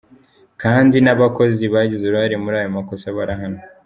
Kandi 0.61 0.97
n’abakozi 1.01 1.63
bagize 1.73 2.03
uruhare 2.05 2.35
muri 2.43 2.55
ayo 2.61 2.69
makosa 2.77 3.07
barahanwe. 3.17 3.61